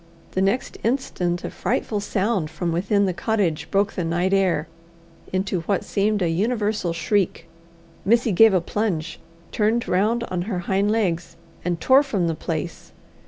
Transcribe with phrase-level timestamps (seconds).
[0.31, 4.67] The next instant a frightful sound from within the cottage broke the night air
[5.31, 7.47] into what seemed a universal shriek.
[8.03, 9.19] Missy gave a plunge,
[9.51, 12.93] turned round on her hind legs, and tore from the place.